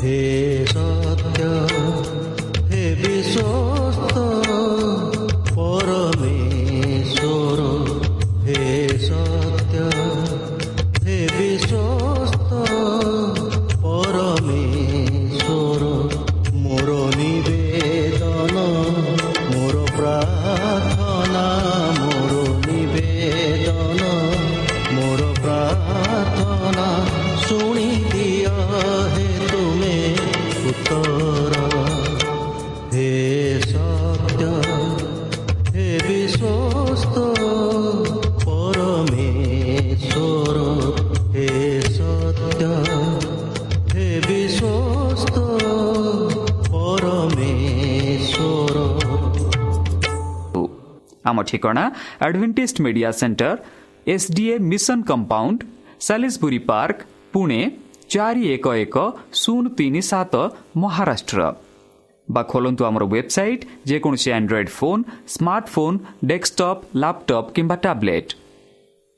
[0.00, 0.37] 嘿。
[51.38, 51.84] ଆମ ଠିକଣା
[52.26, 53.52] advantage media centre
[54.14, 55.58] SDA mission compound
[56.06, 56.98] Salisbury park
[57.32, 57.60] Pune
[58.12, 58.96] ଚାରି ଏକ ଏକ
[59.40, 60.34] ଶୂନ ତିନି ସାତ
[60.82, 61.40] ମହାରାଷ୍ଟ୍ର
[62.28, 65.02] ବା ଖୋଲନ୍ତୁ ଆମର ୱେବସାଇଟ୍ ଯେକୌଣସି Android phone
[65.34, 65.96] smartphone
[66.30, 68.30] desktop laptop କିମ୍ବା ଟ୍ୟାବ୍ଲେଟ୍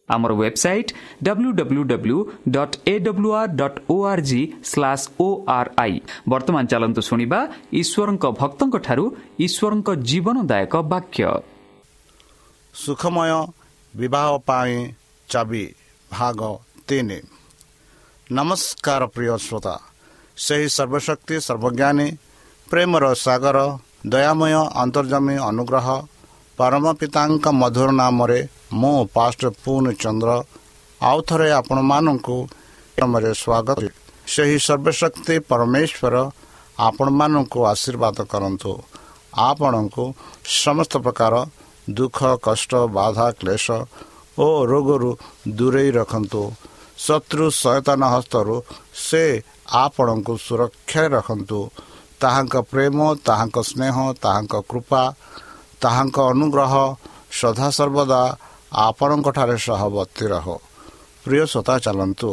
[0.09, 0.91] ଆମର website
[1.27, 2.19] W W W
[2.55, 4.41] dot A W R dot O R G
[4.71, 5.29] slash O
[5.59, 5.95] R I
[6.33, 7.41] ବର୍ତ୍ତମାନ ଚାଲନ୍ତୁ ଶୁଣିବା
[7.81, 9.05] ଈଶ୍ୱରଙ୍କ ଭକ୍ତଙ୍କଠାରୁ
[9.47, 11.23] ଈଶ୍ୱରଙ୍କ ଜୀବନଦାୟକ ବାକ୍ୟ
[12.75, 13.33] ସୁଖମୟ
[13.95, 14.75] ବିବାହ ପାଇଁ
[15.29, 15.65] ଚାବି
[16.11, 16.41] ଭାଗ
[16.89, 17.19] ତିନି
[18.31, 19.75] ନମସ୍କାର ପ୍ରିୟ ଶ୍ରୋତା
[20.37, 22.09] ସେହି ସର୍ବଶକ୍ତି ସର୍ବଜ୍ଞାନୀ
[22.69, 23.59] ପ୍ରେମର ସାଗର
[24.07, 25.87] ଦୟାମୟ ଅନ୍ତର୍ଜମୀ ଅନୁଗ୍ରହ
[26.59, 28.41] ପରମ ପିତାଙ୍କ ମଧୁର ନାମରେ
[28.81, 30.31] ମୁଁ ପାଷ୍ଟ ପୁନ ଚନ୍ଦ୍ର
[31.01, 32.37] ଆଉ ଥରେ ଆପଣମାନଙ୍କୁ
[33.43, 33.79] ସ୍ୱାଗତ
[34.27, 36.15] ସେହି ସର୍ବଶକ୍ତି ପରମେଶ୍ୱର
[36.81, 38.73] ଆପଣମାନଙ୍କୁ ଆଶୀର୍ବାଦ କରନ୍ତୁ
[39.43, 40.05] ଆପଣଙ୍କୁ
[40.57, 41.35] ସମସ୍ତ ପ୍ରକାର
[41.97, 43.67] ଦୁଃଖ କଷ୍ଟ ବାଧା କ୍ଲେଶ
[44.39, 45.11] ଓ ରୋଗରୁ
[45.59, 46.43] ଦୂରେଇ ରଖନ୍ତୁ।
[47.07, 48.55] ଶତ୍ରୁ ସଚେତନ ହସ୍ତରୁ
[49.07, 49.25] ସେ
[49.85, 51.61] ଆପଣଙ୍କୁ ସୁରକ୍ଷାରେ ରଖନ୍ତୁ।
[52.23, 55.03] ତାହାଙ୍କ ପ୍ରେମ ତାହାଙ୍କ ସ୍ନେହ ତାହାଙ୍କ କୃପା
[55.83, 56.75] ତାହାଙ୍କ ଅନୁଗ୍ରହ
[57.41, 58.23] ସଦାସର୍ବଦା
[58.87, 60.47] ଆପଣଙ୍କଠାରେ ସହବର୍ତ୍ତୀ ରହ
[61.25, 62.31] ପ୍ରିୟ ଶ୍ରୋତା ଚାଲନ୍ତୁ।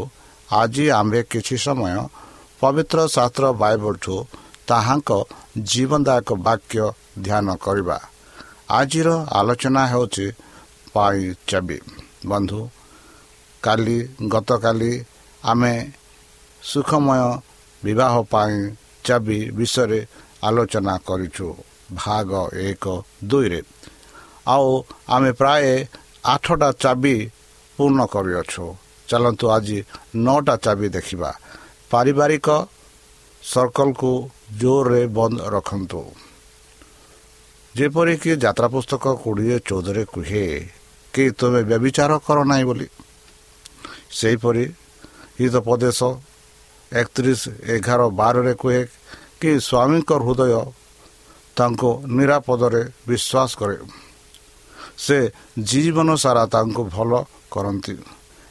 [0.51, 1.96] ଆଜି ଆମ୍ଭେ କିଛି ସମୟ
[2.62, 4.15] ପବିତ୍ର ଶାସ୍ତ୍ର ବାଇବଲଠୁ
[4.70, 5.10] ତାହାଙ୍କ
[5.70, 6.84] ଜୀବନଦାୟକ ବାକ୍ୟ
[7.25, 7.98] ଧ୍ୟାନ କରିବା।
[8.69, 10.31] ଆଜିର ଆଲୋଚନା ହେଉଛି
[10.93, 11.77] ପାଇ ଚାବି।
[12.25, 12.69] ବନ୍ଧୁ
[13.63, 13.97] କାଲି
[14.27, 15.05] ଗତକାଲି
[15.45, 15.91] ଆମେ
[16.63, 17.21] ସୁଖମୟ
[17.83, 20.07] ବିବାହ ପାଇଁ ଚାବି ବିଷୟରେ
[20.43, 21.47] ଆଲୋଚନା କରିଛୁ।
[21.93, 23.62] ଭାଗ ଏକ ଦୁଇରେ।
[24.47, 25.86] ଆଉ ଆମେ ପ୍ରାୟ
[26.25, 27.31] ଆଠଟା ଚାବି
[27.77, 28.75] ପୂର୍ଣ୍ଣ କରିଅଛୁ।
[29.07, 29.83] ଚାଲନ୍ତୁ ଆଜି
[30.15, 31.31] ନଅଟା ଚାବି ଦେଖିବା।
[31.91, 32.47] ପାରିବାରିକ
[33.43, 36.26] ସର୍କଲକୁ ଜୋରରେ ବନ୍ଦ ରଖନ୍ତୁ।
[37.77, 40.46] ଯେପରିକି ଯାତ୍ରା ପୁସ୍ତକ କୋଡ଼ିଏ ଚଉଦରେ କୁହେ
[41.13, 42.88] କି ତୁମେ ବ୍ୟବିଚାର କର ନାହିଁ ବୋଲି।
[44.19, 44.63] ସେହିପରି
[45.39, 46.00] ହିତୋପଦେଶ
[46.91, 47.41] ଏକତିରିଶ
[47.75, 48.81] ଏଗାର ବାରରେ କୁହେ
[49.39, 50.53] କି ସ୍ୱାମୀଙ୍କ ହୃଦୟ
[51.57, 53.77] ତାଙ୍କୁ ନିରାପଦରେ ବିଶ୍ୱାସ କରେ।
[55.05, 55.17] ସେ
[55.69, 57.12] ଜୀବନ ସାରା ତାଙ୍କୁ ଭଲ
[57.53, 57.93] କରନ୍ତି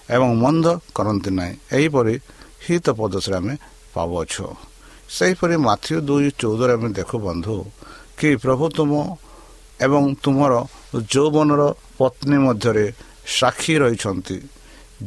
[0.09, 0.67] ଏବଂ ମନ୍ଦ
[0.97, 2.15] କରନ୍ତି ନାହିଁ। ଏହିପରି
[2.65, 3.55] ହିତପଦେଶରେ ଆମେ
[3.95, 4.47] ପାଉଅଛୁ।
[5.17, 7.55] ସେହିପରି ମାଥ୍ୟ ଦୁଇ ଚଉଦରେ ଆମେ ଦେଖୁ ବନ୍ଧୁ
[8.19, 8.93] କି ପ୍ରଭୁ ତୁମ
[9.87, 10.53] ଏବଂ ତୁମର
[11.13, 11.63] ଯୌବନର
[11.99, 12.87] ପତ୍ନୀ ମଧ୍ୟରେ
[13.39, 14.39] ସାକ୍ଷୀ ରହିଛନ୍ତି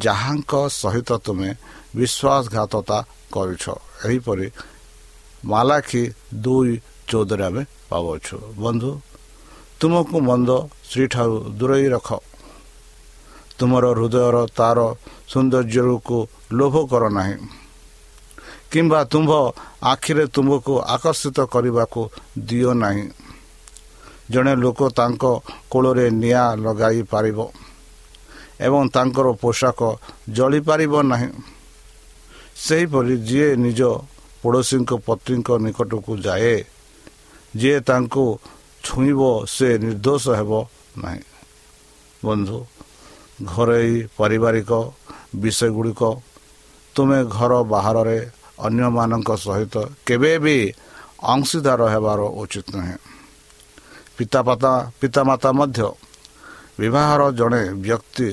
[0.05, 1.49] ଯାହାଙ୍କ ସହିତ ତୁମେ
[1.97, 2.97] ବିଶ୍ୱାସଘାତତା
[3.33, 3.65] କରୁଛ।
[4.05, 4.47] ଏହିପରି
[5.51, 6.03] ମାଲାଖି
[6.45, 6.73] ଦୁଇ
[7.09, 8.91] ଚଉଦରେ ଆମେ ପାଉଛୁ ବନ୍ଧୁ
[9.79, 10.49] ତୁମକୁ ମନ୍ଦ
[10.89, 12.09] ସ୍ତ୍ରୀଠାରୁ ଦୂରେଇ ରଖ।
[13.57, 14.79] ତୁମର ହୃଦୟର ତାର
[15.31, 16.17] ସୌନ୍ଦର୍ଯ୍ୟକୁ
[16.57, 17.37] ଲୋଭ କର ନାହିଁ।
[18.71, 19.31] କିମ୍ବା ତୁମ୍ଭ
[19.91, 22.01] ଆଖିରେ ତୁମକୁ ଆକର୍ଷିତ କରିବାକୁ
[22.47, 23.05] ଦିଅ ନାହିଁ।
[24.31, 25.23] ଜଣେ ଲୋକ ତାଙ୍କ
[25.71, 27.37] କୋଳରେ ନିଆଁ ଲଗାଇ ପାରିବ
[28.65, 29.79] ଏବଂ ତାଙ୍କର ପୋଷାକ
[30.35, 31.29] ଜଳିପାରିବ ନାହିଁ।
[32.65, 33.81] ସେହିପରି ଯିଏ ନିଜ
[34.43, 36.55] ପଡ଼ୋଶୀଙ୍କ ପତ୍ନୀଙ୍କ ନିକଟକୁ ଯାଏ
[37.59, 38.25] ଯିଏ ତାଙ୍କୁ
[38.85, 39.21] ଛୁଇଁବ
[39.55, 40.51] ସେ ନିର୍ଦ୍ଦୋଷ ହେବ
[41.03, 41.23] ନାହିଁ।
[42.25, 42.57] ବନ୍ଧୁ
[43.45, 44.71] ଘରୋଇ ପାରିବାରିକ
[45.41, 46.01] ବିଷୟଗୁଡ଼ିକ
[46.95, 48.19] ତୁମେ ଘର ବାହାରରେ
[48.59, 49.75] ଅନ୍ୟମାନଙ୍କ ସହିତ
[50.05, 50.57] କେବେ ବି
[51.33, 52.97] ଅଂଶୀଦାର ହେବାର ଉଚିତ ନୁହେଁ।
[54.17, 55.81] ପିତାମାତା ପିତାମାତା ମଧ୍ୟ
[56.79, 58.29] ବିବାହର ଜଣେ ବ୍ୟକ୍ତି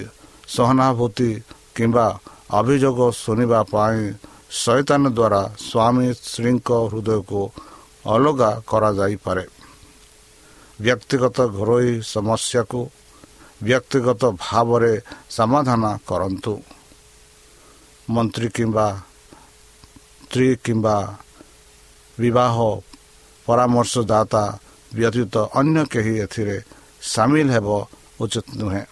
[0.49, 1.31] ସହାନୁଭୂତି
[1.75, 2.07] କିମ୍ବା
[2.51, 4.01] ଅଭିଯୋଗ ଶୁଣିବା ପାଇଁ
[4.51, 7.41] ଶୈତାନ ଦ୍ୱାରା ସ୍ୱାମୀ ସ୍ତ୍ରୀଙ୍କ ହୃଦୟକୁ
[8.07, 9.45] ଅଲଗା କରାଯାଇପାରେ।
[10.81, 12.81] ବ୍ୟକ୍ତିଗତ ଘରୋଇ ସମସ୍ୟାକୁ
[13.63, 14.93] ବ୍ୟକ୍ତିଗତ ଭାବରେ
[15.31, 16.55] ସମାଧାନ କରନ୍ତୁ।
[18.11, 18.87] ମନ୍ତ୍ରୀ କିମ୍ବା
[20.27, 20.97] ସ୍ତ୍ରୀ କିମ୍ବା
[22.19, 22.55] ବିବାହ
[23.47, 24.45] ପରାମର୍ଶଦାତା
[24.93, 26.57] ବ୍ୟତୀତ ଅନ୍ୟ କେହି ଏଥିରେ
[27.13, 27.69] ସାମିଲ ହେବ
[28.23, 28.85] ଉଚିତ ନୁହେଁ।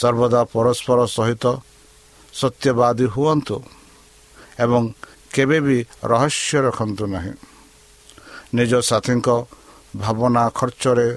[0.00, 1.44] ସର୍ବଦା ପରସ୍ପର ସହିତ
[2.34, 3.56] ସତ୍ୟବାଦୀ ହୁଅନ୍ତୁ
[4.64, 4.82] ଏବଂ
[5.34, 5.78] କେବେ ବି
[6.12, 7.32] ରହସ୍ୟ ରଖନ୍ତୁ ନାହିଁ।
[8.56, 9.28] ନିଜ ସାଥୀଙ୍କ
[10.02, 11.08] ଭାବନା ଖର୍ଚ୍ଚରେ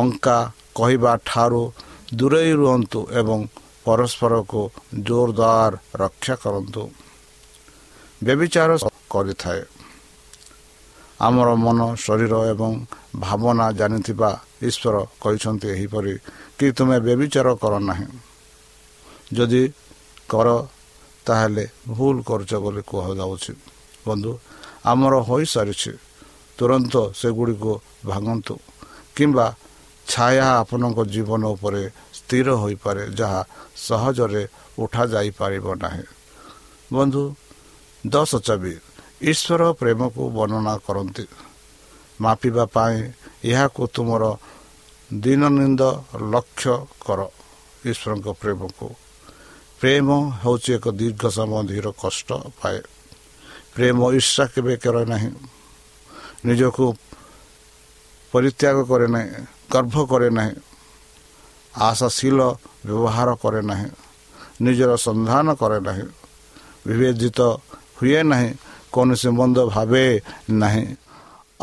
[0.00, 0.38] ଅଙ୍କା
[0.78, 1.62] କହିବା ଠାରୁ
[2.18, 3.38] ଦୂରେଇ ରୁହନ୍ତୁ ଏବଂ
[3.84, 4.60] ପରସ୍ପରକୁ
[5.06, 6.82] ଜୋରଦାର ରକ୍ଷା କରନ୍ତୁ।
[8.22, 8.70] ବ୍ୟବିଚାର
[9.10, 9.62] କରିଥାଏ।
[11.20, 12.72] ଆମର ମନ ଶରୀର ଏବଂ
[13.16, 14.30] ଭାବନା ଜାଣିଥିବା
[14.68, 16.14] ଈଶ୍ୱର କହିଛନ୍ତି ଏହିପରି
[16.58, 18.08] କି ତୁମେ ବ୍ୟବିଚାର କର ନାହିଁ।
[19.32, 19.62] ଯଦି
[20.28, 20.48] କର
[21.26, 23.52] ତାହେଲେ ଭୁଲ କରୁଛ ବୋଲି କୁହାଯାଉଛି।
[24.06, 24.32] ବନ୍ଧୁ
[24.84, 25.92] ଆମର ହୋଇସାରିଛି।
[26.58, 27.72] ତୁରନ୍ତ ସେଗୁଡ଼ିକୁ
[28.06, 28.54] ଭାଙ୍ଗନ୍ତୁ
[29.16, 29.46] କିମ୍ବା
[30.08, 31.82] ଛାୟା ଆପଣଙ୍କ ଜୀବନ ଉପରେ
[32.14, 33.40] ସ୍ଥିର ହୋଇପାରେ ଯାହା
[33.76, 34.42] ସହଜରେ
[34.78, 36.04] ଉଠାଯାଇପାରିବ ନାହିଁ।
[36.92, 37.22] ବନ୍ଧୁ
[38.06, 38.74] ଦଶ ଚାବି।
[39.22, 41.24] ଈଶ୍ୱର ପ୍ରେମକୁ ବର୍ଣ୍ଣନା କରନ୍ତି।
[42.20, 42.96] ମାପିବା ପାଇଁ
[43.44, 44.24] ଏହାକୁ ତୁମର
[45.12, 45.82] ଦିନନିନ୍ଦ
[46.32, 47.20] ଲକ୍ଷ୍ୟ କର
[47.86, 48.86] ଈଶ୍ୱରଙ୍କ ପ୍ରେମକୁ।
[49.80, 50.08] ପ୍ରେମ
[50.42, 52.28] ହେଉଛି ଏକ ଦୀର୍ଘ ସମୟ ଧୀର କଷ୍ଟ
[52.62, 52.78] ପାଏ।
[53.74, 55.30] ପ୍ରେମ ଈର୍ଷା କେବେ କରେ ନାହିଁ।
[56.44, 56.84] ନିଜକୁ
[58.32, 59.28] ପରିତ୍ୟାଗ କରେ ନାହିଁ
[59.72, 60.54] ଗର୍ଭ କରେ ନାହିଁ।
[61.74, 62.38] ଆଶାଶୀଳ
[62.86, 63.88] ବ୍ୟବହାର କରେ ନାହିଁ।
[64.60, 66.06] ନିଜର ସନ୍ଧାନ କରେ ନାହିଁ।
[66.86, 67.40] ବିଭେଦିତ
[68.04, 68.50] ହୁଏ ନାହିଁ
[68.94, 70.04] କୌଣସି ମନ୍ଦ ଭାବେ
[70.62, 70.84] ନାହିଁ।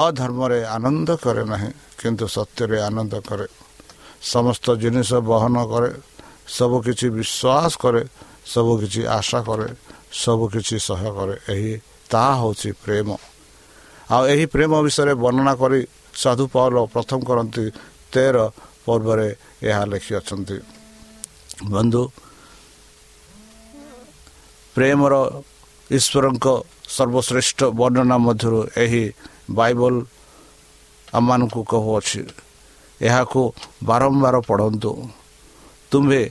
[0.06, 1.70] ଅଧର୍ମରେ ଆନନ୍ଦ କରେ ନାହିଁ
[2.00, 3.48] କିନ୍ତୁ ସତ୍ୟରେ ଆନନ୍ଦ କରେ।
[4.34, 5.90] ସମସ୍ତ ଜିନିଷ ବହନ କରେ
[6.58, 8.02] ସବୁକିଛି ବିଶ୍ୱାସ କରେ
[8.54, 9.68] ସବୁକିଛି ଆଶା କରେ
[10.24, 11.72] ସବୁକିଛି ସହ୍ୟ କରେ। ଏହି
[12.12, 13.08] ତାହା ହେଉଛି ପ୍ରେମ।
[14.14, 15.80] ଆଉ ଏହି ପ୍ରେମ ବିଷୟରେ ବର୍ଣ୍ଣନା କରି
[16.24, 17.66] ସାଧୁ ପାଉଲ ପ୍ରଥମ କରନ୍ତି
[18.12, 18.36] ତେର
[18.86, 19.28] ପର୍ବରେ
[19.70, 20.58] ଏହା ଲେଖିଅଛନ୍ତି
[21.74, 22.04] ବନ୍ଧୁ
[24.76, 25.14] ପ୍ରେମର
[25.98, 26.46] ଈଶ୍ୱରଙ୍କ
[26.96, 29.04] ସର୍ବଶ୍ରେଷ୍ଠ ବର୍ଣ୍ଣନା ମଧ୍ୟରୁ ଏହି
[29.58, 29.94] ବାଇବଲ
[31.18, 32.22] ଆମମାନଙ୍କୁ କହୁଅଛି
[33.02, 33.42] ଏହାକୁ
[33.90, 34.92] ବାରମ୍ବାର ପଢ଼ନ୍ତୁ।
[35.92, 36.22] ତୁମ୍ଭେ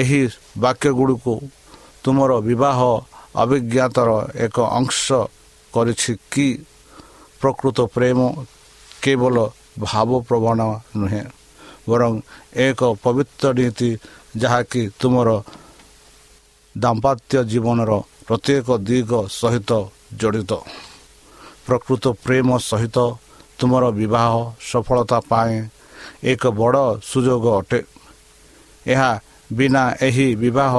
[0.00, 0.20] ଏହି
[0.64, 1.34] ବାକ୍ୟ ଗୁଡ଼ିକୁ
[2.04, 2.78] ତୁମର ବିବାହ
[3.42, 4.10] ଅଭିଜ୍ଞତାର
[4.44, 5.06] ଏକ ଅଂଶ
[5.74, 6.48] କରିଛି କି?
[7.40, 8.18] ପ୍ରକୃତ ପ୍ରେମ
[9.02, 9.36] କେବଳ
[9.82, 10.60] ଭାବପ୍ରବଣ
[11.00, 11.24] ନୁହେଁ
[11.88, 12.12] ବରଂ
[12.66, 13.90] ଏକ ପବିତ୍ର ନୀତି
[14.42, 15.28] ଯାହାକି ତୁମର
[16.76, 17.92] ଦାମ୍ପତ୍ୟ ଜୀବନର
[18.26, 19.70] ପ୍ରତ୍ୟେକ ଦିଗ ସହିତ
[20.20, 20.52] ଜଡ଼ିତ।
[21.66, 22.98] ପ୍ରକୃତ ପ୍ରେମ ସହିତ
[23.58, 25.54] ତୁମର ବିବାହ ସଫଳତା ପାଇଁ
[26.22, 27.80] ଏକ ବଡ଼ ସୁଯୋଗ ଅଟେ।
[28.86, 29.10] ଏହା
[29.52, 30.74] ବିନା ଏହି ବିବାହ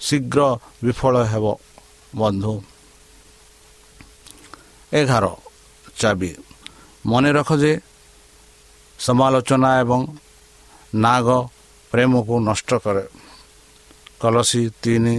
[0.00, 0.40] ଶୀଘ୍ର
[0.84, 1.44] ବିଫଳ ହେବ
[2.16, 2.54] ବନ୍ଧୁ।
[4.92, 5.26] ଏଗାର
[5.98, 6.30] ଚାବି।
[7.06, 7.72] ମନେ ରଖ ଯେ
[8.98, 10.00] ସମାଲୋଚନା ଏବଂ
[10.94, 11.28] ନାଗ
[11.92, 13.04] ପ୍ରେମକୁ ନଷ୍ଟ କରେ।
[14.22, 15.14] କଲସୀ ତିନି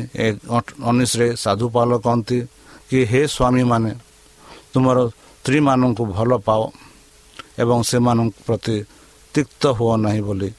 [0.90, 2.40] ଉଣେଇଶରେ ସାଧୁପାଲ କହନ୍ତି
[2.90, 3.92] କି ହେ ସ୍ୱାମୀମାନେ
[4.74, 6.64] ତୁମର ସ୍ତ୍ରୀମାନଙ୍କୁ ଭଲ ପାଅ
[7.62, 8.78] ଏବଂ ସେମାନଙ୍କ ପ୍ରତି
[9.34, 10.50] ତିକ୍ତ ହୁଅ ନାହିଁ ବୋଲି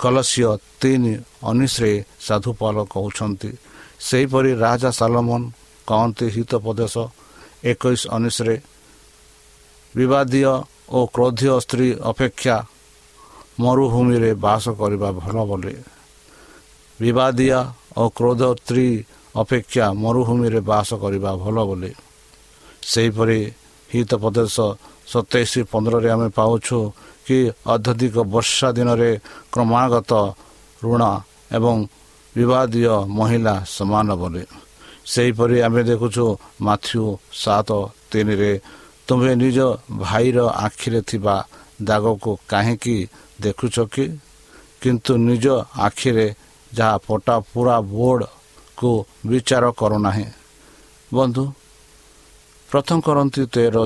[0.00, 0.48] କଲସିୟ
[0.80, 1.12] ତିନି
[1.50, 1.92] ଉଣେଇଶରେ
[2.26, 3.50] ସାଧୁପାଲ କହୁଛନ୍ତି।
[4.08, 5.42] ସେହିପରି ରାଜା ସାଲମନ
[5.88, 6.94] କହନ୍ତି ହିତପଦେଶ
[7.70, 8.54] ଏକୋଇଶ ଉଣେଇଶରେ
[9.94, 10.42] ବିବାଦୀୟ
[10.96, 12.56] ଓ କ୍ରୋଧୀୟ ସ୍ତ୍ରୀ ଅପେକ୍ଷା
[13.64, 15.74] ମରୁଭୂମିରେ ବାସ କରିବା ଭଲ ବୋଲି।
[17.00, 17.58] ବିବାଦିଆ
[18.00, 18.88] ଓ କ୍ରୋଧ ସ୍ତ୍ରୀ
[19.36, 21.92] ଅପେକ୍ଷା ମରୁଭୂମିରେ ବାସ କରିବା ଭଲ ବୋଲି।
[22.82, 23.40] ସେହିପରି
[23.90, 24.56] ହିତପଦେଶ
[25.12, 26.78] ସତେଇଶ ପନ୍ଦରରେ ଆମେ ପାଉଛୁ
[27.26, 27.38] କି
[27.74, 29.10] ଅତ୍ୟଧିକ ବର୍ଷା ଦିନରେ
[29.52, 30.12] କ୍ରମାଗତ
[30.82, 31.02] ଋଣ
[31.56, 31.76] ଏବଂ
[32.34, 34.44] ବିବାଦୀୟ ମହିଳା ସମାନ ବୋଲି।
[35.12, 36.26] ସେହିପରି ଆମେ ଦେଖୁଛୁ
[36.60, 37.04] ମାଥ୍ୟୁ
[37.42, 37.70] ସାତ
[38.10, 38.52] ତିନିରେ
[39.06, 39.58] ତୁମେ ନିଜ
[40.02, 41.36] ଭାଇର ଆଖିରେ ଥିବା
[41.82, 42.96] ଦାଗକୁ କାହିଁକି
[43.40, 44.06] ଦେଖୁଛ କି?
[44.80, 45.46] କିନ୍ତୁ ନିଜ
[45.78, 46.26] ଆଖିରେ
[46.76, 48.90] ଯାହା ପଟା ପୁରା ବୋର୍ଡ଼କୁ
[49.26, 50.26] ବିଚାର କରୁନାହିଁ
[51.10, 51.42] ବନ୍ଧୁ
[52.68, 53.76] ପ୍ରଥମ କରନ୍ତି ତେର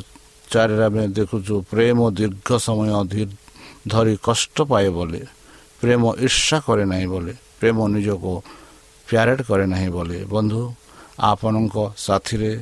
[0.50, 2.90] ଚାରିରେ ଆମେ ଦେଖୁଛୁ ପ୍ରେମ ଦୀର୍ଘ ସମୟ
[3.86, 5.22] ଧରି କଷ୍ଟ ପାଏ ବୋଲି
[5.80, 8.32] ପ୍ରେମ ଈର୍ଷା କରେ ନାହିଁ ବୋଲି ପ୍ରେମ ନିଜକୁ
[9.08, 10.60] ପ୍ୟାରେଡ଼ କରେ ନାହିଁ ବୋଲି ବନ୍ଧୁ
[11.22, 12.52] ଆପଣଙ୍କ ସାଥିରେ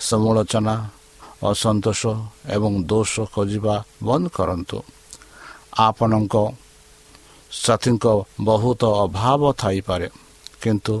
[0.00, 0.74] ସମାଲୋଚନା
[1.42, 2.02] ଅସନ୍ତୋଷ
[2.48, 4.78] ଏବଂ ଦୋଷ ଖୋଜିବା ବନ୍ଦ କରନ୍ତୁ
[5.78, 6.34] ଆପଣଙ୍କ
[7.52, 8.04] ସାଥୀଙ୍କ
[8.48, 10.08] ବହୁତ ଅଭାବ ଥାଇପାରେ
[10.62, 10.94] କିନ୍ତୁ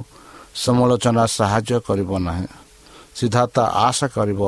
[0.54, 2.48] ସମାଲୋଚନା ସାହାଯ୍ୟ କରିବ ନାହିଁ।
[3.16, 3.56] ସିଦ୍ଧାର୍ଥ
[3.86, 4.40] ଆଶା କରିବ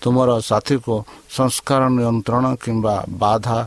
[0.00, 0.94] ତୁମର ସାଥୀକୁ
[1.36, 3.58] ସଂସ୍କାର ନିୟନ୍ତ୍ରଣ କିମ୍ବା ବାଧା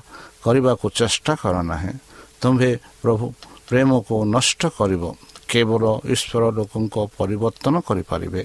[0.43, 1.93] କରିବାକୁ ଚେଷ୍ଟା କର ନାହିଁ।
[2.41, 2.71] ତୁମ୍ଭେ
[3.01, 3.25] ପ୍ରଭୁ
[3.67, 5.03] ପ୍ରେମକୁ ନଷ୍ଟ କରିବ
[5.49, 5.83] କେବଳ
[6.13, 8.41] ଈଶ୍ୱର ଲୋକଙ୍କ ପରିବର୍ତ୍ତନ କରିପାରିବେ।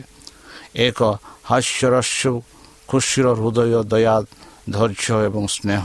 [0.87, 0.99] ଏକ
[1.51, 2.33] ହାସ୍ୟରସ୍ୟ
[2.89, 4.17] ଖୁସିର ହୃଦୟ ଦୟା
[4.69, 5.85] ଧୈର୍ଯ୍ୟ ଏବଂ ସ୍ନେହ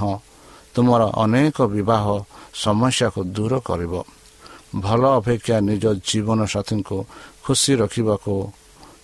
[0.75, 2.05] ତୁମର ଅନେକ ବିବାହ
[2.53, 3.93] ସମସ୍ୟାକୁ ଦୂର କରିବ।
[4.83, 6.97] ଭଲ ଅପେକ୍ଷା ନିଜ ଜୀବନସାଥୀଙ୍କୁ
[7.45, 8.33] ଖୁସି ରଖିବାକୁ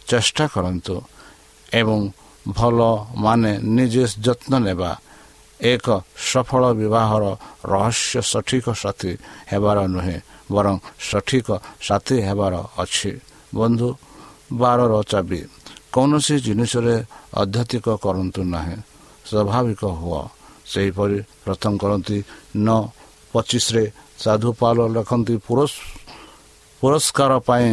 [0.10, 0.96] ଚେଷ୍ଟା କରନ୍ତୁ
[1.72, 2.00] ଏବଂ
[2.60, 2.79] ଭଲ
[3.25, 4.91] ମାନେ ନିଜେ ଯତ୍ନ ନେବା।
[5.60, 5.88] ଏକ
[6.32, 7.24] ସଫଳ ବିବାହର
[7.74, 9.12] ରହସ୍ୟ ସଠିକ ସାଥୀ
[9.51, 10.18] ହେବାର ନୁହେଁ
[10.51, 10.75] ବରଂ
[11.10, 11.48] ସଠିକ
[11.88, 12.53] ସାଥୀ ହେବାର
[12.84, 13.12] ଅଛି।
[13.56, 13.89] ବନ୍ଧୁ
[14.62, 15.41] ବାରର ଚାବି
[15.94, 16.96] କୌଣସି ଜିନିଷରେ
[17.41, 18.77] ଅଧ୍ୟାତ୍ମିକ କରନ୍ତୁ ନାହିଁ
[19.29, 20.24] ସ୍ୱାଭାବିକ ହୁଅ।
[20.72, 22.18] ସେହିପରି ପ୍ରଥମ କରନ୍ତି
[22.65, 22.82] ନଅ
[23.33, 23.83] ପଚିଶରେ
[24.24, 25.36] ସାଧୁପାଲ ଲେଖନ୍ତି
[26.81, 27.69] ପୁରସ୍କାର ପାଇଁ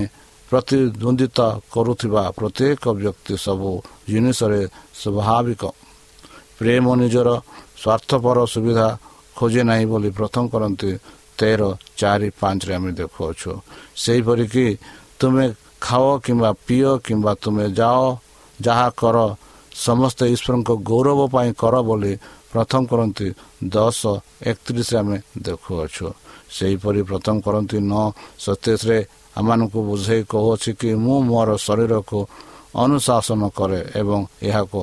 [0.48, 3.70] ପ୍ରତିଦ୍ୱନ୍ଦିତା କରୁଥିବା ପ୍ରତ୍ୟେକ ବ୍ୟକ୍ତି ସବୁ
[4.10, 4.62] ଜିନିଷରେ
[5.00, 5.62] ସ୍ୱାଭାବିକ।
[6.58, 7.28] ପ୍ରେମ ନିଜର
[7.82, 8.88] ସ୍ୱାର୍ଥପର ସୁବିଧା
[9.38, 10.90] ଖୋଜେ ନାହିଁ ବୋଲି ପ୍ରଥମ କରନ୍ତି।
[11.38, 11.62] ତେର
[12.00, 13.50] ଚାରି ପାଞ୍ଚରେ ଆମେ ଦେଖୁଅଛୁ।
[14.02, 14.66] ସେହିପରିକି
[15.20, 15.46] ତୁମେ
[15.86, 18.04] ଖାଅ କିମ୍ବା ପିଅ କିମ୍ବା ତୁମେ ଯାଅ
[18.58, 19.16] ଯାହା କର
[19.86, 22.12] ସମସ୍ତେ ଈଶ୍ୱରଙ୍କ ଗୌରବ ପାଇଁ କର ବୋଲି
[22.56, 23.26] ପ୍ରଥମ କରନ୍ତି
[23.68, 24.00] ଦଶ
[24.50, 26.06] ଏକତିରିଶରେ ଆମେ ଦେଖୁଅଛୁ।
[26.56, 28.06] ସେହିପରି ପ୍ରଥମ କରନ୍ତି ନଅ
[28.44, 28.98] ସତେଇଶରେ
[29.38, 32.18] ଆମମାନଙ୍କୁ ବୁଝେଇ କହୁଅଛି କି ମୁଁ ମୋର ଶରୀରକୁ
[32.82, 34.80] ଅନୁଶାସନ କରେ ଏବଂ ଏହାକୁ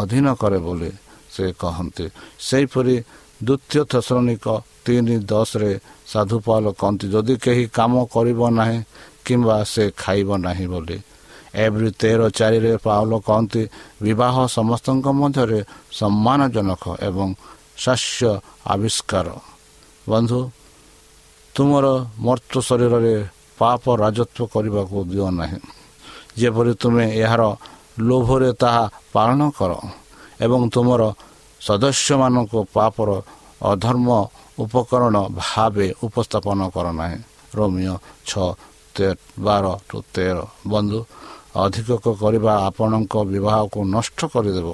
[0.00, 0.90] ଅଧୀନ କରେ ବୋଲି
[1.34, 2.04] ସେ କହନ୍ତି।
[2.48, 2.96] ସେହିପରି
[3.46, 4.46] ଦ୍ୱିତୀୟ ଥେସନିକ
[4.84, 5.72] ତିନି ଦଶରେ
[6.12, 8.78] ସାଧୁପାଲ କହନ୍ତି ଯଦି କେହି କାମ କରିବ ନାହିଁ
[9.26, 10.96] କିମ୍ବା ସେ ଖାଇବ ନାହିଁ ବୋଲି
[11.54, 13.62] ଏଭ୍ରି ତେର ଚାରିରେ ପାଉଲ କହନ୍ତି
[14.02, 15.60] ବିବାହ ସମସ୍ତଙ୍କ ମଧ୍ୟରେ
[15.92, 17.28] ସମ୍ମାନଜନକ ଏବଂ
[17.82, 18.30] ଶାସ୍ୟ
[18.72, 19.28] ଆବିଷ୍କାର।
[20.08, 20.40] ବନ୍ଧୁ
[21.54, 21.86] ତୁମର
[22.24, 23.14] ମର୍ତ୍ତ ଶରୀରରେ
[23.58, 25.58] ପାପ ରାଜତ୍ୱ କରିବାକୁ ଦିଅ ନାହିଁ।
[26.38, 27.42] ଯେପରି ତୁମେ ଏହାର
[27.98, 28.84] ଲୋଭରେ ତାହା
[29.14, 29.72] ପାଳନ କର
[30.40, 31.02] ଏବଂ ତୁମର
[31.60, 33.10] ସଦସ୍ୟମାନଙ୍କୁ ପାପର
[33.62, 34.08] ଅଧର୍ମ
[34.62, 37.18] ଉପକରଣ ଭାବେ ଉପସ୍ଥାପନ କର ନାହିଁ।
[37.56, 37.94] ରୋମିଓ
[38.28, 38.48] ଛଅ
[39.38, 40.98] ବାର ଟୁ ତେର। ବନ୍ଧୁ
[41.54, 41.90] ଅଧିକ
[42.22, 44.68] କରିବା ଆପଣଙ୍କ ବିବାହକୁ ନଷ୍ଟ କରିଦେବ।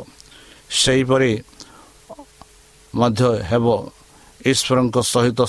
[0.70, 1.32] ସେହିପରି
[2.94, 3.66] ମଧ୍ୟ ହେବ।
[4.46, 5.40] ଈଶ୍ୱରଙ୍କ ସହିତ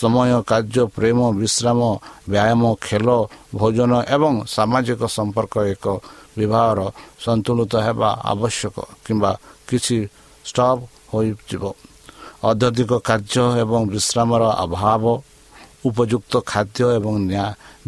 [0.00, 1.80] ସମୟ କାର୍ଯ୍ୟ ପ୍ରେମ ବିଶ୍ରାମ
[2.32, 3.08] ବ୍ୟାୟାମ ଖେଳ
[3.58, 5.84] ଭୋଜନ ଏବଂ ସାମାଜିକ ସମ୍ପର୍କ ଏକ
[6.38, 6.78] ବିବାହର
[7.24, 9.32] ସନ୍ତୁଳିତ ହେବା ଆବଶ୍ୟକ କିମ୍ବା
[9.68, 9.96] କିଛି
[10.48, 11.64] ଷ୍ଟପ୍ ହୋଇଯିବ।
[12.50, 15.04] ଅତ୍ୟଧିକ କାର୍ଯ୍ୟ ଏବଂ ବିଶ୍ରାମର ଅଭାବ
[15.88, 17.14] ଉପଯୁକ୍ତ ଖାଦ୍ୟ ଏବଂ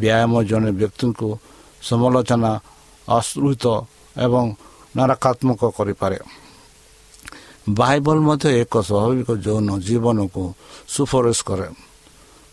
[0.01, 1.29] ବ୍ୟାୟାମ ଜଣେ ବ୍ୟକ୍ତିଙ୍କୁ
[1.83, 2.53] ସମାଲୋଚନା
[3.09, 3.65] ଅସୃତ
[4.17, 4.55] ଏବଂ
[4.97, 6.19] ନରକାତ୍ମକ କରିପାରେ।
[7.69, 10.55] ବାଇବଲ ମଧ୍ୟ ଏକ ସ୍ୱାଭାବିକ ଯୌନ ଜୀବନକୁ
[10.89, 11.69] ସୁପାରିଶ କରେ।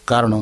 [0.08, 0.34] କାରଣ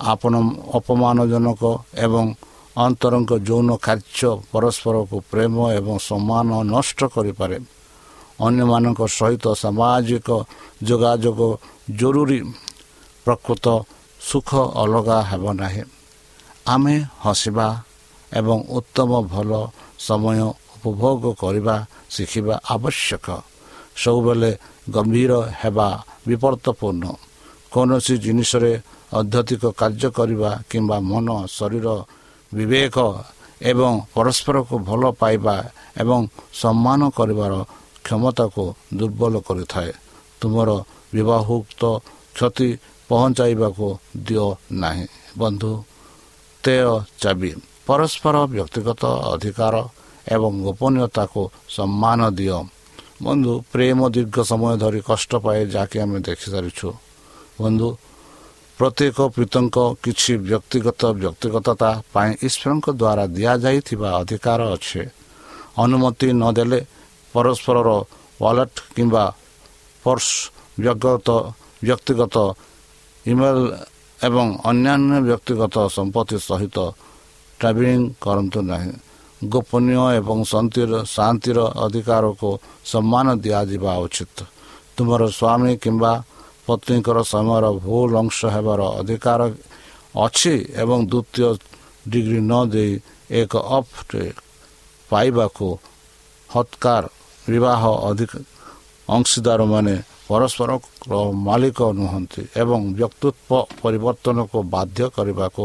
[0.00, 0.34] ଆପଣ
[0.74, 1.62] ଅପମାନଜନକ
[1.96, 2.34] ଏବଂ
[2.76, 7.58] ଅନ୍ତରଙ୍କ ଯୌନ କାର୍ଯ୍ୟ ପରସ୍ପରକୁ ପ୍ରେମ ଏବଂ ସମ୍ମାନ ନଷ୍ଟ କରିପାରେ।
[8.40, 10.28] ଅନ୍ୟମାନଙ୍କ ସହିତ ସାମାଜିକ
[10.82, 11.40] ଯୋଗାଯୋଗ
[11.90, 12.40] ଜରୁରୀ।
[13.24, 13.66] ପ୍ରକୃତ
[14.20, 15.82] ସୁଖ ଅଲଗା ହେବ ନାହିଁ।
[16.66, 17.66] ଆମେ ହସିବା
[18.38, 19.50] ଏବଂ ଉତ୍ତମ ଭଲ
[20.06, 20.40] ସମୟ
[20.76, 21.76] ଉପଭୋଗ କରିବା
[22.14, 23.26] ଶିଖିବା ଆବଶ୍ୟକ।
[24.02, 24.50] ସବୁବେଳେ
[24.94, 25.88] ଗମ୍ଭୀର ହେବା
[26.28, 27.04] ବିପଦପୂର୍ଣ୍ଣ
[27.72, 28.72] କୌଣସି ଜିନିଷରେ
[29.18, 31.86] ଅଧ୍ୟଧିକ କାର୍ଯ୍ୟ କରିବା କିମ୍ବା ମନ ଶରୀର
[32.52, 32.96] ବିବେକ
[33.70, 35.56] ଏବଂ ପରସ୍ପରକୁ ଭଲ ପାଇବା
[36.02, 36.20] ଏବଂ
[36.60, 37.52] ସମ୍ମାନ କରିବାର
[38.04, 38.64] କ୍ଷମତାକୁ
[38.98, 39.92] ଦୁର୍ବଳ କରିଥାଏ।
[40.40, 40.70] ତୁମର
[41.14, 41.82] ବିବାହୋକ୍ତ
[42.36, 42.68] କ୍ଷତି
[43.10, 43.86] ପହଞ୍ଚାଇବାକୁ
[44.26, 44.46] ଦିଅ
[44.82, 45.06] ନାହିଁ।
[45.38, 45.72] ବନ୍ଧୁ
[46.64, 46.90] ତେୟ
[47.22, 47.52] ଚାବି।
[47.86, 49.02] ପରସ୍ପର ବ୍ୟକ୍ତିଗତ
[49.34, 49.74] ଅଧିକାର
[50.34, 51.42] ଏବଂ ଗୋପନୀୟତାକୁ
[51.76, 52.58] ସମ୍ମାନ ଦିଅ।
[53.26, 56.88] ବନ୍ଧୁ ପ୍ରେମ ଦୀର୍ଘ ସମୟ ଧରି କଷ୍ଟ ପାଏ ଯାହାକି ଆମେ ଦେଖିସାରିଛୁ।
[57.62, 57.88] ବନ୍ଧୁ
[58.78, 65.02] ପ୍ରତ୍ୟେକ ପିତଙ୍କ କିଛି ବ୍ୟକ୍ତିଗତ ବ୍ୟକ୍ତିଗତତା ପାଇଁ ଈଶ୍ୱରଙ୍କ ଦ୍ୱାରା ଦିଆଯାଇଥିବା ଅଧିକାର ଅଛି।
[65.84, 66.80] ଅନୁମତି ନଦେଲେ
[67.34, 67.88] ପରସ୍ପରର
[68.42, 69.24] ୱାଲେଟ୍ କିମ୍ବା
[70.04, 70.28] ପର୍ସ
[70.82, 71.28] ବ୍ୟକ୍ତିଗତ
[71.82, 72.36] ବ୍ୟକ୍ତିଗତ
[73.26, 73.64] ଇମେଲ୍
[74.26, 76.78] ଏବଂ ଅନ୍ୟାନ୍ୟ ବ୍ୟକ୍ତିଗତ ସମ୍ପତ୍ତି ସହିତ
[77.62, 78.92] ଟ୍ରାଭେଲିଂ କରନ୍ତୁ ନାହିଁ।
[79.42, 80.38] ଗୋପନୀୟ ଏବଂ
[81.16, 82.50] ଶାନ୍ତିର ଅଧିକାରକୁ
[82.92, 84.38] ସମ୍ମାନ ଦିଆଯିବା ଉଚିତ।
[84.96, 86.12] ତୁମର ସ୍ୱାମୀ କିମ୍ବା
[86.66, 89.40] ପତ୍ନୀଙ୍କର ସମୟର ଭୁଲ ଅଂଶ ହେବାର ଅଧିକାର
[90.16, 91.48] ଅଛି ଏବଂ ଦ୍ୱିତୀୟ
[92.12, 92.92] ଡିଗ୍ରୀ ନ ଦେଇ
[93.40, 93.98] ଏକ ଅଫ୍
[95.10, 95.66] ପାଇବାକୁ
[96.50, 97.04] ହତ୍କାର
[97.42, 98.32] ବିବାହ ଅଧିକ
[99.08, 99.94] ଅଂଶୀଦାରମାନେ
[100.32, 100.72] ପରସ୍ପରର
[101.48, 105.64] ମାଲିକ ନୁହନ୍ତି ଏବଂ ବ୍ୟକ୍ତିତ୍ୱ ପରିବର୍ତ୍ତନକୁ ବାଧ୍ୟ କରିବାକୁ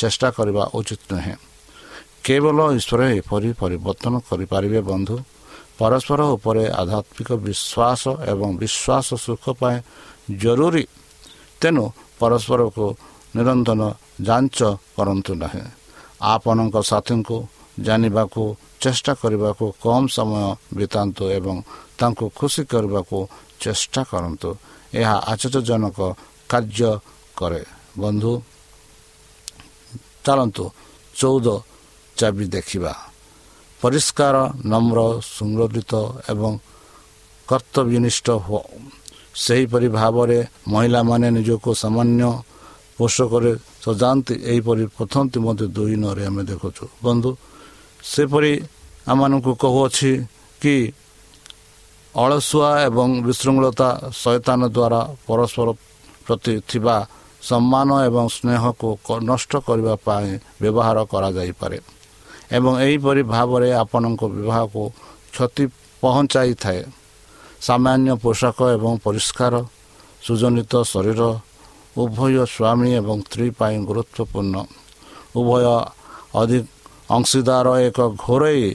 [0.00, 1.34] ଚେଷ୍ଟା କରିବା ଉଚିତ ନୁହେଁ।
[2.24, 5.16] କେବଳ ଈଶ୍ୱର ଏପରି ପରିବର୍ତ୍ତନ କରିପାରିବେ ବନ୍ଧୁ।
[5.80, 8.02] ପରସ୍ପର ଉପରେ ଆଧ୍ୟାତ୍ମିକ ବିଶ୍ୱାସ
[8.32, 9.76] ଏବଂ ବିଶ୍ୱାସ ସୁଖ ପାଇଁ
[10.42, 10.84] ଜରୁରୀ।
[11.60, 11.84] ତେଣୁ
[12.20, 12.86] ପରସ୍ପରକୁ
[13.36, 13.80] ନିରନ୍ତର
[14.28, 14.58] ଯାଞ୍ଚ
[14.96, 15.64] କରନ୍ତୁ ନାହିଁ।
[16.32, 17.36] ଆପଣଙ୍କ ସାଥୀଙ୍କୁ
[17.86, 18.42] ଜାଣିବାକୁ
[18.82, 20.44] ଚେଷ୍ଟା କରିବାକୁ କମ୍ ସମୟ
[20.78, 21.56] ବିତାନ୍ତୁ ଏବଂ
[21.98, 23.18] ତାଙ୍କୁ ଖୁସି କରିବାକୁ
[23.60, 24.50] ଚେଷ୍ଟା କରନ୍ତୁ
[24.92, 25.98] ଏହା ଆଶ୍ଚର୍ଯ୍ୟଜନକ
[26.50, 26.90] କାର୍ଯ୍ୟ
[27.36, 27.62] କରେ
[27.96, 28.32] ବନ୍ଧୁ
[30.24, 30.64] ଚାଲନ୍ତୁ
[31.14, 31.48] ଚଉଦ
[32.16, 32.92] ଚାବି ଦେଖିବା
[33.80, 34.98] ପରିଷ୍କାର ନମ୍ର
[35.30, 35.92] ସଂଗଠିତ
[36.32, 36.52] ଏବଂ
[37.48, 38.62] କର୍ତ୍ତବ୍ୟନିଷ୍ଠ ହୁଅ
[39.36, 42.22] ସେହିପରି ଭାବରେ ମହିଳାମାନେ ନିଜକୁ ସାମାନ୍ୟ
[42.96, 43.52] ପୋଷକରେ
[43.84, 47.30] ସଜାନ୍ତି ଏହିପରି ପ୍ରଥମ ମଧ୍ୟ ଦୁଇ ନରେ ଆମେ ଦେଖୁଛୁ ବନ୍ଧୁ
[48.02, 48.52] ସେପରି
[49.06, 50.10] ଆମମାନଙ୍କୁ କହୁଅଛି
[50.60, 50.76] କି
[52.22, 53.88] ଅଳସୁଆ ଏବଂ ବିଶୃଙ୍ଖଳତା
[54.22, 55.68] ସୈତାନ ଦ୍ୱାରା ପରସ୍ପର
[56.26, 56.96] ପ୍ରତି ଥିବା
[57.48, 58.88] ସମ୍ମାନ ଏବଂ ସ୍ନେହକୁ
[59.30, 60.28] ନଷ୍ଟ କରିବା ପାଇଁ
[60.62, 61.78] ବ୍ୟବହାର କରାଯାଇପାରେ
[62.56, 64.82] ଏବଂ ଏହିପରି ଭାବରେ ଆପଣଙ୍କ ବିବାହକୁ
[65.34, 65.64] କ୍ଷତି
[66.02, 66.82] ପହଞ୍ଚାଇଥାଏ।
[67.68, 69.54] ସାମାନ୍ୟ ପୋଷାକ ଏବଂ ପରିଷ୍କାର
[70.24, 71.22] ସୁଜନିତ ଶରୀର
[72.02, 74.56] ଉଭୟ ସ୍ୱାମୀ ଏବଂ ସ୍ତ୍ରୀ ପାଇଁ ଗୁରୁତ୍ୱପୂର୍ଣ୍ଣ।
[75.38, 75.64] ଉଭୟ
[76.40, 76.64] ଅଧିକ
[77.16, 78.66] ଅଂଶୀଦାର ଏକ ଘୋରେଇ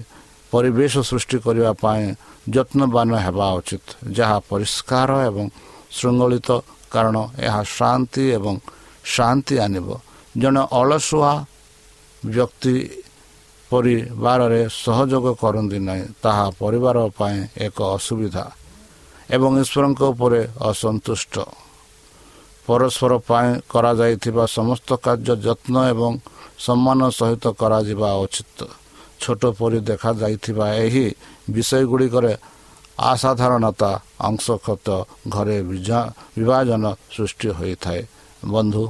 [0.54, 2.06] ପରିବେଶ ସୃଷ୍ଟି କରିବା ପାଇଁ
[2.48, 3.86] ଯତ୍ନବାନ ହେବା ଉଚିତ।
[4.18, 5.46] ଯାହା ପରିଷ୍କାର ଏବଂ
[5.98, 6.50] ଶୃଙ୍ଖଳିତ
[6.94, 7.16] କାରଣ
[7.48, 8.56] ଏହା ଶାନ୍ତି ଏବଂ
[9.14, 9.90] ଶାନ୍ତି ଆଣିବ।
[10.42, 11.32] ଜଣେ ଅଳସୁଆ
[12.24, 12.76] ବ୍ୟକ୍ତି
[13.72, 18.46] ପରିବାରରେ ସହଯୋଗ କରନ୍ତି ନାହିଁ ତାହା ପରିବାର ପାଇଁ ଏକ ଅସୁବିଧା
[19.36, 21.36] ଏବଂ ଈଶ୍ୱରଙ୍କ ଉପରେ ଅସନ୍ତୁଷ୍ଟ।
[22.68, 26.12] ପରସ୍ପର ପାଇଁ କରାଯାଇଥିବା ସମସ୍ତ କାର୍ଯ୍ୟ ଯତ୍ନ ଏବଂ
[26.66, 28.60] ସମ୍ମାନ ସହିତ କରାଯିବା ଉଚିତ।
[29.22, 31.06] ଛୋଟ ପରି ଦେଖାଯାଇଥିବା ଏହି
[31.54, 32.34] ବିଷୟ ଗୁଡ଼ିକରେ
[33.12, 33.92] ଅସାଧାରଣତା
[34.28, 34.88] ଅଂଶକ୍ଷତ
[35.34, 35.58] ଘରେ
[36.38, 36.84] ବିଭାଜନ
[37.14, 38.02] ସୃଷ୍ଟି ହୋଇଥାଏ।
[38.54, 38.84] ବନ୍ଧୁ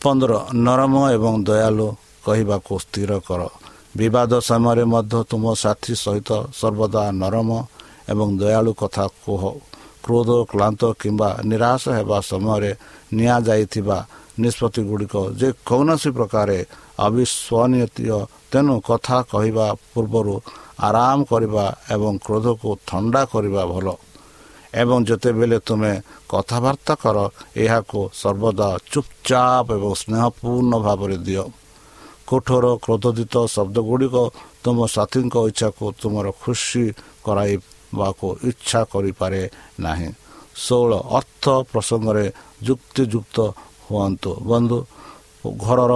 [0.00, 0.32] ପନ୍ଦର
[0.66, 1.88] ନରମ ଏବଂ ଦୟାଲୁ
[2.26, 3.40] କହିବାକୁ ସ୍ଥିର କର।
[3.96, 7.50] ବିବାଦ ସମୟରେ ମଧ୍ୟ ତୁମ ସାଥୀ ସହିତ ସର୍ବଦା ନରମ
[8.12, 9.42] ଏବଂ ଦୟାଳୁ କଥା କୁହ।
[10.04, 12.72] କ୍ରୋଧ କ୍ଳାନ୍ତ କିମ୍ବା ନିରାଶ ହେବା ସମୟରେ
[13.16, 13.98] ନିଆଯାଇଥିବା
[14.42, 16.48] ନିଷ୍ପତ୍ତି ଗୁଡ଼ିକ ଯେ କୌଣସି ପ୍ରକାର
[17.06, 18.18] ଅବିଶ୍ୱନୀୟ
[18.50, 20.34] ତେଣୁ କଥା କହିବା ପୂର୍ବରୁ
[20.88, 23.86] ଆରାମ କରିବା ଏବଂ କ୍ରୋଧକୁ ଥଣ୍ଡା କରିବା ଭଲ।
[24.82, 25.92] ଏବଂ ଯେତେବେଳେ ତୁମେ
[26.32, 27.18] କଥାବାର୍ତ୍ତା କର
[27.56, 31.44] ଏହାକୁ ସର୍ବଦା ଚୁପଚାପ ଏବଂ ସ୍ନେହପୂର୍ଣ୍ଣ ଭାବରେ ଦିଅ।
[32.28, 32.66] କଠୋର
[33.56, 34.16] ଶବ୍ଦ ଗୁଡ଼ିକ
[34.62, 36.84] ତୁମ ସାଥୀଙ୍କ ଇଚ୍ଛାକୁ ତୁମର ଖୁସି
[37.26, 39.40] କରାଇବାକୁ ଇଚ୍ଛା କରିପାରେ
[39.80, 40.10] ନାହିଁ।
[40.64, 42.26] ଷୋହଳ ଅର୍ଥ ପ୍ରସଙ୍ଗରେ
[42.66, 43.36] ଯୁକ୍ତିଯୁକ୍ତ
[43.86, 44.78] ହୁଅନ୍ତୁ। ବନ୍ଧୁ
[45.64, 45.94] ଘରର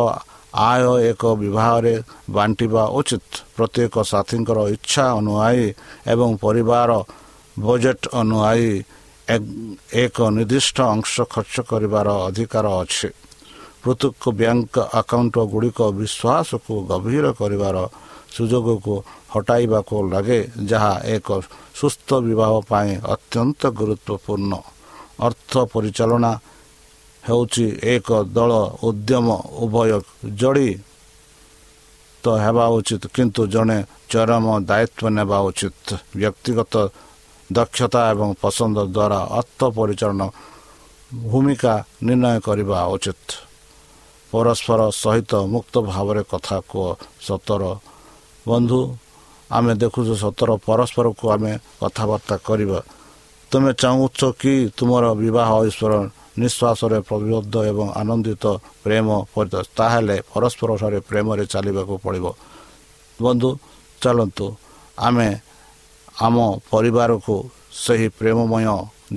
[0.54, 1.94] ଆୟ ଏକ ବିବାହରେ
[2.36, 5.66] ବାଣ୍ଟିବା ଉଚିତ। ପ୍ରତ୍ୟେକ ସାଥୀଙ୍କର ଇଚ୍ଛା ଅନୁଯାୟୀ
[6.12, 6.90] ଏବଂ ପରିବାର
[7.56, 8.72] ବଜେଟ୍ ଅନୁଯାୟୀ
[10.04, 13.08] ଏକ ନିର୍ଦ୍ଦିଷ୍ଟ ଅଂଶ ଖର୍ଚ୍ଚ କରିବାର ଅଧିକାର ଅଛି।
[13.82, 17.76] ପ୍ରତ୍ୟେକ ବ୍ୟାଙ୍କ ଆକାଉଣ୍ଟ ଗୁଡ଼ିକ ବିଶ୍ୱାସକୁ ଗଭୀର କରିବାର
[18.34, 18.94] ସୁଯୋଗକୁ
[19.32, 21.28] ହଟାଇବାକୁ ଲାଗେ ଯାହା ଏକ
[21.80, 24.52] ସୁସ୍ଥ ବିବାହ ପାଇଁ ଅତ୍ୟନ୍ତ ଗୁରୁତ୍ୱପୂର୍ଣ୍ଣ।
[25.26, 26.32] ଅର୍ଥ ପରିଚାଳନା
[27.30, 27.64] ହେଉଛି
[27.94, 28.52] ଏକ ଦଳ
[28.88, 29.26] ଉଦ୍ୟମ
[29.64, 29.90] ଉଭୟ
[30.40, 30.70] ଯୋଡ଼ି
[32.22, 33.78] ତ ହେବା ଉଚିତ। କିନ୍ତୁ ଜଣେ
[34.10, 35.86] ଚରମ ଦାୟିତ୍ୱ ନେବା ଉଚିତ।
[36.20, 36.74] ବ୍ୟକ୍ତିଗତ
[37.50, 40.26] ଦକ୍ଷତା ଏବଂ ପସନ୍ଦ ଦ୍ୱାରା ଅର୍ଥ ପରିଚାଳନା
[41.30, 41.74] ଭୂମିକା
[42.06, 43.28] ନିର୍ଣ୍ଣୟ କରିବା ଉଚିତ।
[44.32, 46.86] ପରସ୍ପର ସହିତ ମୁକ୍ତ ଭାବରେ କଥା କୁହ
[47.26, 47.62] ସତର।
[48.46, 48.80] ବନ୍ଧୁ
[49.50, 52.80] ଆମେ ଦେଖୁଛୁ ସତର ପରସ୍ପରକୁ ଆମେ କଥାବାର୍ତ୍ତା କରିବା।
[53.50, 55.94] ତୁମେ ଚାହୁଁଛ କି ତୁମର ବିବାହ ଈଶ୍ୱର
[56.36, 58.44] ନିଶ୍ୱାସରେ ପ୍ରବୃଦ୍ଧ ଏବଂ ଆନନ୍ଦିତ
[58.84, 59.08] ପ୍ରେମ
[59.78, 62.26] ତାହେଲେ ପରସ୍ପର ଠାରେ ପ୍ରେମରେ ଚାଲିବାକୁ ପଡ଼ିବ।
[63.18, 63.50] ବନ୍ଧୁ
[64.02, 64.46] ଚାଲନ୍ତୁ।
[64.98, 65.28] ଆମେ
[66.26, 66.36] ଆମ
[66.72, 67.34] ପରିବାରକୁ
[67.84, 68.66] ସେହି ପ୍ରେମମୟ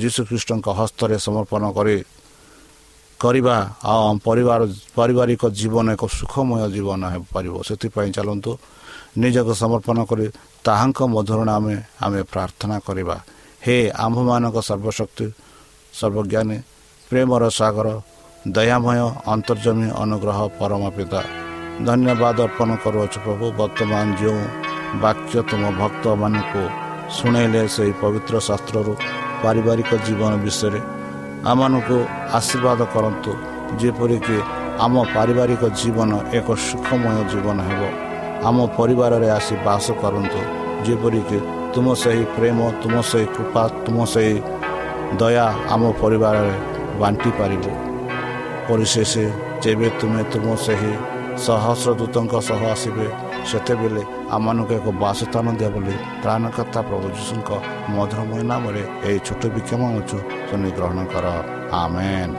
[0.01, 1.97] ଯୀଶୁଖ୍ରୀଷ୍ଟଙ୍କ ହସ୍ତରେ ସମର୍ପଣ କରି
[3.19, 3.55] କରିବା
[3.91, 4.61] ଆଉ ପରିବାର
[4.97, 8.51] ପାରିବାରିକ ଜୀବନ ଏକ ସୁଖମୟ ଜୀବନ ହେଇପାରିବ ସେଥିପାଇଁ ଚାଲନ୍ତୁ।
[9.21, 10.25] ନିଜକୁ ସମର୍ପଣ କରି
[10.65, 13.15] ତାହାଙ୍କ ମଧୁରଣ ଆମେ ଆମେ ପ୍ରାର୍ଥନା କରିବା।
[13.63, 15.25] ହେ ଆମ୍ଭମାନଙ୍କ ସର୍ବଶକ୍ତି
[15.99, 16.57] ସର୍ବଜ୍ଞାନୀ
[17.13, 17.89] ପ୍ରେମର ସାଗର
[18.57, 18.99] ଦୟାମୟ
[19.33, 21.21] ଅନ୍ତର୍ଜମୀ ଅନୁଗ୍ରହ ପରମ ପିତା
[21.87, 24.41] ଧନ୍ୟବାଦ ଅର୍ପଣ କରୁଅଛୁ ପ୍ରଭୁ ବର୍ତ୍ତମାନ ଯେଉଁ
[25.03, 26.63] ବାକ୍ୟ ତୁମ ଭକ୍ତମାନଙ୍କୁ
[27.15, 28.93] ଶୁଣେଇଲେ ସେହି ପବିତ୍ର ଶାସ୍ତ୍ରରୁ
[29.43, 30.79] ପାରିବାରିକ ଜୀବନ ବିଷୟରେ
[31.51, 31.97] ଆମମାନଙ୍କୁ
[32.39, 33.31] ଆଶୀର୍ବାଦ କରନ୍ତୁ
[33.81, 34.37] ଯେପରିକି
[34.85, 37.81] ଆମ ପାରିବାରିକ ଜୀବନ ଏକ ସୁଖମୟ ଜୀବନ ହେବ।
[38.47, 40.41] ଆମ ପରିବାରରେ ଆସି ବାସ କରନ୍ତୁ
[40.85, 41.37] ଯେପରିକି
[41.73, 44.35] ତୁମ ସେହି ପ୍ରେମ ତୁମ ସେହି କୃପା ତୁମ ସେହି
[45.19, 47.65] ଦୟା ଆମ ପରିବାରରେ ବାଣ୍ଟି ପାରିବ
[48.67, 49.13] ପରିଶେଷ
[49.63, 50.93] ଯେବେ ତୁମେ ତୁମ ସେହି
[51.45, 53.07] ସହସ୍ର ଦୂତଙ୍କ ସହ ଆସିବେ
[53.49, 54.03] ସେତେବେଳେ
[54.35, 57.49] ଆମମାନଙ୍କୁ ଏକ ବାସସ୍ଥାନ ଦିଅ ବୋଲି ତ୍ରାଣକର୍ତ୍ତା ପ୍ରଭୁ ଯୀଶୁଙ୍କ
[57.95, 61.25] ମଧୁରମୟ ନାମରେ ଏହି ଛୋଟ ବିକ୍ଷମ ଅଛୁ ଶୁଣି ଗ୍ରହଣ କର।
[61.83, 62.35] ଆମେନ୍।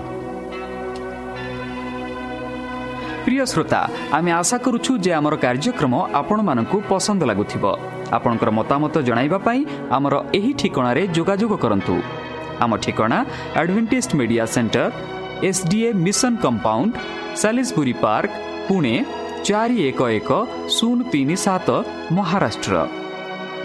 [3.25, 3.81] ପ୍ରିୟ ଶ୍ରୋତା
[4.17, 7.65] ଆମେ ଆଶା କରୁଛୁ ଯେ ଆମର କାର୍ଯ୍ୟକ୍ରମ ଆପଣମାନଙ୍କୁ ପସନ୍ଦ ଲାଗୁଥିବ।
[8.17, 9.61] ଆପଣଙ୍କର ମତାମତ ଜଣାଇବା ପାଇଁ
[9.97, 11.95] ଆମର ଏହି ଠିକଣାରେ ଯୋଗାଯୋଗ କରନ୍ତୁ।
[12.85, 13.19] ଠିକଣା
[13.61, 14.85] advantage media centre
[15.49, 16.93] S D A mission compound
[17.41, 18.33] Salisbury park
[18.67, 18.95] Pune
[19.47, 20.31] ଚାରି ଏକ ଏକ
[20.77, 21.69] ଶୂନ ତିନି ସାତ
[22.17, 22.75] ମହାରାଷ୍ଟ୍ର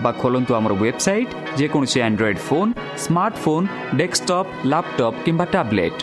[0.04, 2.72] ବା ଖୋଲନ୍ତୁ ଆମର ୱେବସାଇଟ୍ ଯେକୌଣସି Android phone
[3.04, 3.68] smartphone
[4.00, 6.00] desktop laptop କିମ୍ବା ଟ୍ୟାବ୍ଲେଟ୍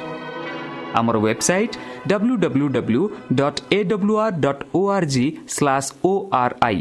[0.99, 1.79] ଆମର website
[2.11, 3.03] W W W
[3.41, 6.81] dot A W R dot O R G slash O R I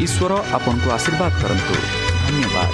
[0.00, 1.74] ଈଶ୍ୱର ଆପଣଙ୍କୁ ଆଶୀର୍ବାଦ କରନ୍ତୁ।
[2.26, 2.68] ଧନ୍ୟବାଦ।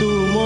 [0.00, 0.36] ତୁମ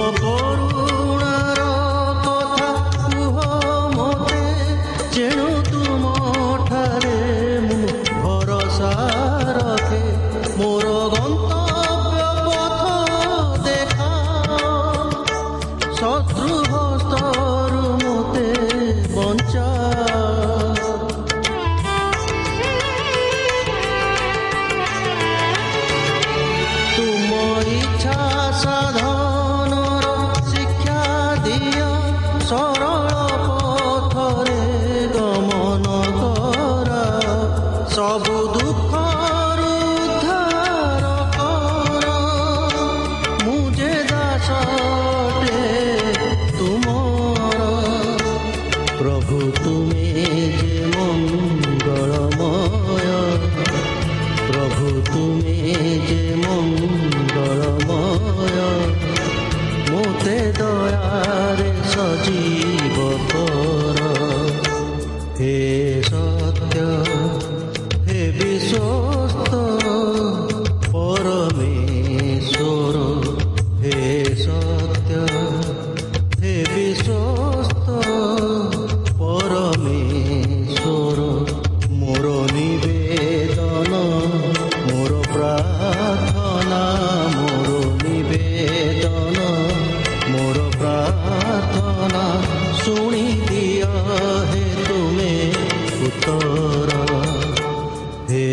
[98.29, 98.47] ହେ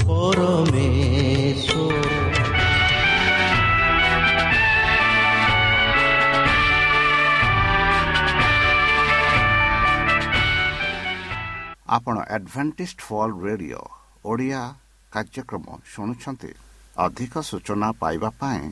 [0.07, 1.93] ପରମେଶ୍ୱର
[11.89, 13.83] ଆପଣ ଆଡଭେଣ୍ଟିଷ୍ଟ ଫଲ୍ ରେଡ଼ିଓ
[14.25, 14.61] ଓଡ଼ିଆ
[15.15, 16.51] କାର୍ଯ୍ୟକ୍ରମ ଶୁଣୁଛନ୍ତି।
[16.97, 18.63] ଅଧିକ ସୂଚନା ପାଇବା ପାଇଁ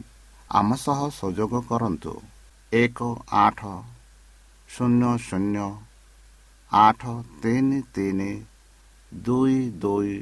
[0.52, 2.14] ଆମ ସହ ସଂଯୋଗ କରନ୍ତୁ।
[2.72, 3.00] ଏକ
[3.40, 3.60] ଆଠ
[4.70, 5.66] ଶୂନ୍ୟ ଶୂନ୍ୟ
[6.72, 7.02] ଆଠ
[7.42, 8.32] ତିନି ତିନି
[9.12, 10.16] ଦୁଇ ଦୁଇ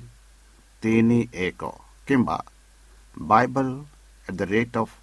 [0.84, 1.72] ତିନି ଏକ
[2.08, 2.38] କିମ୍ବା
[3.18, 3.74] Bible
[4.28, 4.94] at the rate of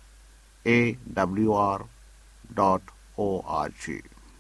[0.67, 0.79] A
[1.15, 1.85] W R
[2.55, 3.29] dot O
[3.59, 3.97] R G